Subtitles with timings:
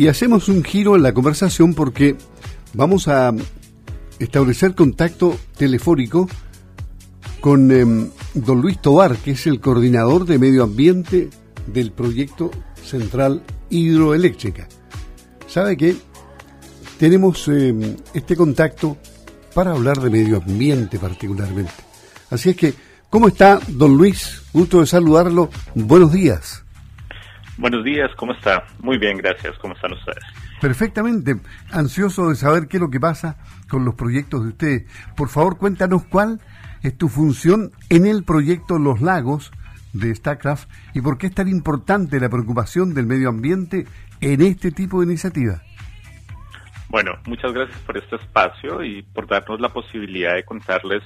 [0.00, 2.16] Y hacemos un giro en la conversación porque
[2.72, 3.34] vamos a
[4.18, 6.26] establecer contacto telefónico
[7.42, 11.28] con em, don Luis Tobar, que es el coordinador de medio ambiente
[11.66, 12.50] del proyecto
[12.82, 14.68] Central Hidroeléctrica.
[15.46, 15.96] ¿Sabe que
[16.98, 18.96] Tenemos em, este contacto
[19.52, 21.72] para hablar de medio ambiente particularmente.
[22.30, 22.72] Así es que,
[23.10, 24.44] ¿cómo está don Luis?
[24.54, 25.50] Gusto de saludarlo.
[25.74, 26.64] Buenos días.
[27.60, 28.64] Buenos días, ¿cómo está?
[28.78, 29.58] Muy bien, gracias.
[29.58, 30.24] ¿Cómo están ustedes?
[30.62, 31.36] Perfectamente.
[31.70, 33.36] Ansioso de saber qué es lo que pasa
[33.68, 35.12] con los proyectos de ustedes.
[35.14, 36.40] Por favor, cuéntanos cuál
[36.82, 39.52] es tu función en el proyecto Los Lagos
[39.92, 43.86] de StarCraft y por qué es tan importante la preocupación del medio ambiente
[44.22, 45.60] en este tipo de iniciativa.
[46.88, 51.02] Bueno, muchas gracias por este espacio y por darnos la posibilidad de contarles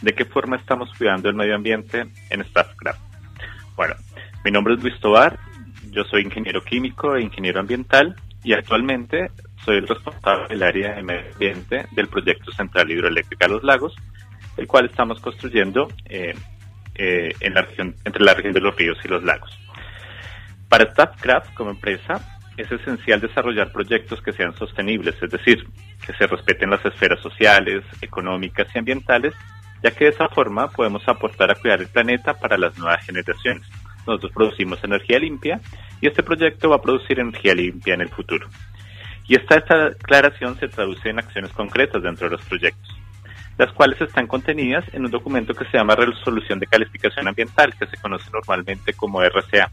[0.00, 3.00] de qué forma estamos cuidando el medio ambiente en StarCraft.
[3.76, 3.96] Bueno,
[4.46, 5.38] mi nombre es Luis Tobar,
[5.90, 9.30] yo soy ingeniero químico e ingeniero ambiental y actualmente
[9.64, 13.94] soy el responsable del área de medio ambiente del proyecto Central Hidroeléctrica Los Lagos,
[14.56, 16.34] el cual estamos construyendo eh,
[16.94, 19.50] eh, en la región, entre la región de los ríos y los lagos.
[20.68, 25.66] Para Statcraft como empresa es esencial desarrollar proyectos que sean sostenibles, es decir,
[26.04, 29.34] que se respeten las esferas sociales, económicas y ambientales,
[29.82, 33.66] ya que de esa forma podemos aportar a cuidar el planeta para las nuevas generaciones.
[34.06, 35.60] Nosotros producimos energía limpia
[36.00, 38.48] y este proyecto va a producir energía limpia en el futuro.
[39.26, 39.56] Y esta
[39.90, 43.00] declaración se traduce en acciones concretas dentro de los proyectos
[43.60, 47.86] las cuales están contenidas en un documento que se llama Resolución de Calificación Ambiental, que
[47.88, 49.70] se conoce normalmente como RCA,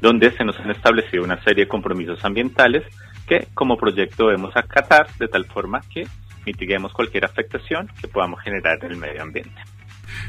[0.00, 2.84] donde se nos han establecido una serie de compromisos ambientales
[3.26, 6.06] que como proyecto debemos acatar de tal forma que
[6.46, 9.60] mitiguemos cualquier afectación que podamos generar en el medio ambiente.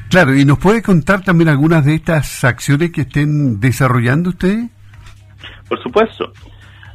[0.09, 4.69] Claro, ¿y nos puede contar también algunas de estas acciones que estén desarrollando ustedes?
[5.67, 6.33] Por supuesto.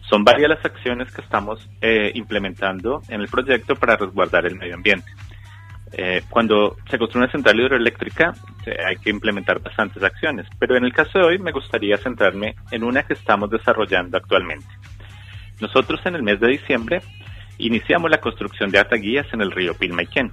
[0.08, 4.74] Son varias las acciones que estamos eh, implementando en el proyecto para resguardar el medio
[4.74, 5.10] ambiente.
[5.96, 8.34] Eh, cuando se construye una central hidroeléctrica
[8.84, 12.82] hay que implementar bastantes acciones, pero en el caso de hoy me gustaría centrarme en
[12.82, 14.66] una que estamos desarrollando actualmente.
[15.60, 17.00] Nosotros en el mes de diciembre
[17.58, 20.32] iniciamos la construcción de ataguías en el río Pilmaiquén.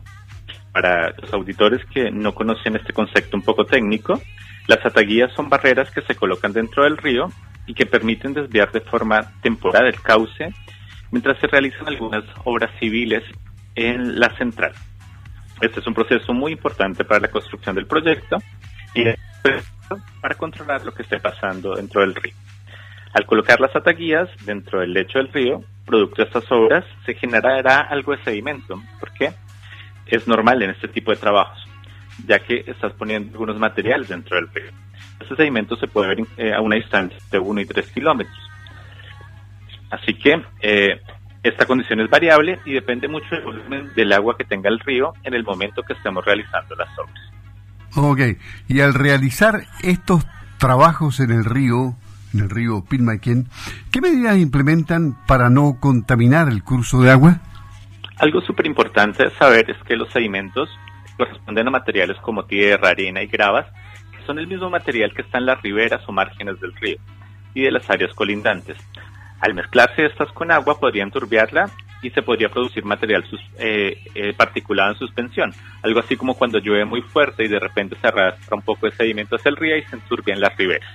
[0.73, 4.21] Para los auditores que no conocen este concepto un poco técnico,
[4.67, 7.29] las ataguías son barreras que se colocan dentro del río
[7.67, 10.53] y que permiten desviar de forma temporal el cauce
[11.11, 13.23] mientras se realizan algunas obras civiles
[13.75, 14.73] en la central.
[15.61, 18.38] Este es un proceso muy importante para la construcción del proyecto
[18.95, 19.03] y
[20.21, 22.33] para controlar lo que esté pasando dentro del río.
[23.13, 27.81] Al colocar las ataguías dentro del lecho del río, producto de estas obras, se generará
[27.81, 28.81] algo de sedimento,
[30.16, 31.63] es normal en este tipo de trabajos,
[32.25, 34.72] ya que estás poniendo algunos materiales dentro del río.
[35.19, 38.38] Este sedimento se puede ver eh, a una distancia de 1 y 3 kilómetros.
[39.89, 41.01] Así que eh,
[41.44, 45.13] esta condición es variable y depende mucho del volumen del agua que tenga el río
[45.23, 47.31] en el momento que estemos realizando las obras.
[47.95, 50.25] Ok, y al realizar estos
[50.57, 51.95] trabajos en el río,
[52.33, 53.50] en el río Pilmaiquén,
[53.91, 57.41] ¿qué medidas implementan para no contaminar el curso de agua?
[58.21, 60.69] Algo súper importante saber es que los sedimentos
[61.17, 63.65] corresponden a materiales como tierra, arena y gravas,
[64.11, 66.97] que son el mismo material que está en las riberas o márgenes del río
[67.55, 68.77] y de las áreas colindantes.
[69.39, 71.71] Al mezclarse estas con agua podrían turbiarla
[72.03, 73.25] y se podría producir material
[73.57, 75.51] eh, eh, particulado en suspensión,
[75.81, 78.95] algo así como cuando llueve muy fuerte y de repente se arrastra un poco de
[78.95, 80.88] sedimento hacia el río y se enturbian las riberas.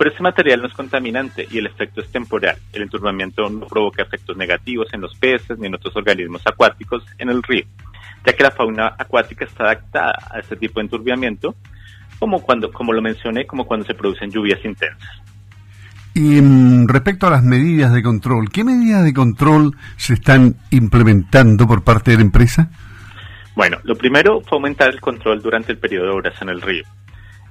[0.00, 2.56] Pero este material no es contaminante y el efecto es temporal.
[2.72, 7.28] El enturbamiento no provoca efectos negativos en los peces ni en otros organismos acuáticos en
[7.28, 7.66] el río,
[8.24, 11.54] ya que la fauna acuática está adaptada a este tipo de enturbiamiento,
[12.18, 15.20] como cuando, como lo mencioné, como cuando se producen lluvias intensas.
[16.14, 21.66] Y mm, respecto a las medidas de control, ¿qué medidas de control se están implementando
[21.66, 22.70] por parte de la empresa?
[23.54, 26.84] Bueno, lo primero fue aumentar el control durante el periodo de obras en el río.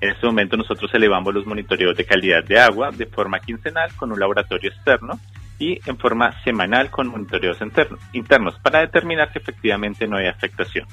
[0.02, 4.12] En este momento nosotros elevamos los monitoreos de calidad de agua de forma quincenal con
[4.12, 5.20] un laboratorio externo
[5.58, 7.58] y en forma semanal con monitoreos
[8.14, 10.88] internos para determinar que efectivamente no hay afectación.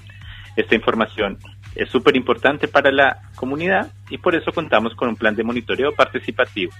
[0.56, 1.38] Esta información
[1.75, 5.93] es súper importante para la comunidad y por eso contamos con un plan de monitoreo
[5.93, 6.73] participativo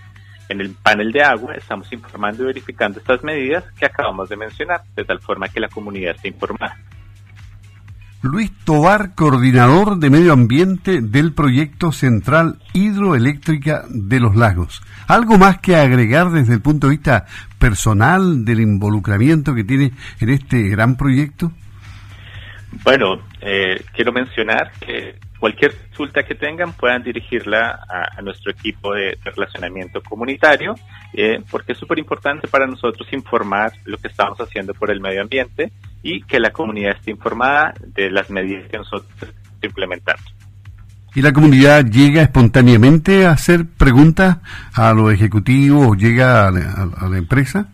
[0.49, 4.83] en el panel de agua estamos informando y verificando estas medidas que acabamos de mencionar,
[4.95, 6.77] de tal forma que la comunidad esté informada.
[8.23, 14.83] Luis Tobar, coordinador de medio ambiente del proyecto Central Hidroeléctrica de los Lagos.
[15.07, 17.27] ¿Algo más que agregar desde el punto de vista
[17.59, 21.53] personal del involucramiento que tiene en este gran proyecto?
[22.83, 29.17] Bueno, eh, quiero mencionar que cualquier consulta que tengan puedan dirigirla a, nuestro equipo de,
[29.25, 30.75] relacionamiento comunitario,
[31.13, 35.23] eh, porque es súper importante para nosotros informar lo que estamos haciendo por el medio
[35.23, 35.71] ambiente
[36.07, 40.23] y que la comunidad esté informada de las medidas que nosotros estamos implementando.
[41.17, 44.37] ¿Y la comunidad llega espontáneamente a hacer preguntas
[44.73, 47.67] a los ejecutivos o llega a la, empresa?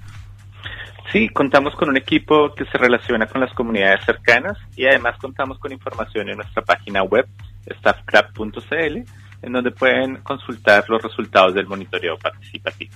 [1.12, 5.58] Sí, contamos con un equipo que se relaciona con las comunidades cercanas y además contamos
[5.58, 7.26] con información en nuestra página web
[7.66, 8.96] staffcrap.cl
[9.42, 12.94] en donde pueden consultar los resultados del monitoreo participativo.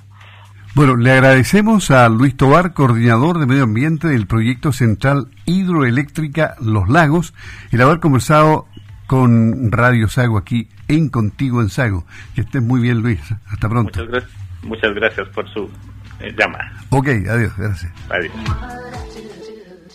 [0.76, 6.90] Bueno, le agradecemos a Luis Tobar, coordinador de medio ambiente del proyecto central hidroeléctrica Los
[6.90, 7.32] Lagos,
[7.72, 8.66] el haber conversado
[9.06, 12.04] con Radio Sago aquí en Contigo en Sago.
[12.34, 13.20] Que estés muy bien, Luis.
[13.46, 13.98] Hasta pronto.
[13.98, 14.32] Muchas gracias,
[14.64, 15.70] muchas gracias por su
[16.20, 16.70] eh, llamada.
[16.90, 17.90] Ok, adiós, gracias.
[18.10, 18.34] Adiós.